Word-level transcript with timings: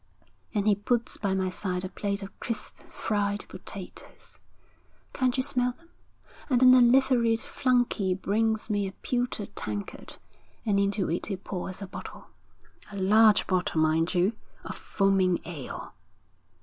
And 0.55 0.67
he 0.67 0.73
puts 0.73 1.17
by 1.17 1.35
my 1.35 1.51
side 1.51 1.85
a 1.85 1.89
plate 1.89 2.23
of 2.23 2.39
crisp 2.39 2.75
fried 2.89 3.45
potatoes. 3.47 4.39
Can't 5.13 5.37
you 5.37 5.43
smell 5.43 5.73
them? 5.73 5.89
And 6.49 6.59
then 6.59 6.73
a 6.73 6.81
liveried 6.81 7.41
flunky 7.41 8.15
brings 8.15 8.67
me 8.67 8.87
a 8.87 8.93
pewter 8.93 9.45
tankard, 9.53 10.17
and 10.65 10.79
into 10.79 11.07
it 11.11 11.27
he 11.27 11.37
pours 11.37 11.83
a 11.83 11.87
bottle, 11.87 12.29
a 12.91 12.97
large 12.97 13.45
bottle, 13.45 13.79
mind 13.79 14.15
you, 14.15 14.33
of 14.63 14.75
foaming 14.75 15.39
ale.' 15.45 15.93